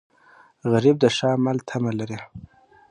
[0.71, 2.19] غریب د ښه عمل تمه لري